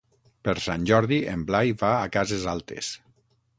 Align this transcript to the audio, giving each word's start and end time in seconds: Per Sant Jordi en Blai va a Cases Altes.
Per 0.47 0.55
Sant 0.67 0.87
Jordi 0.91 1.19
en 1.35 1.45
Blai 1.51 1.75
va 1.83 1.93
a 1.99 2.09
Cases 2.17 2.51
Altes. 2.57 2.93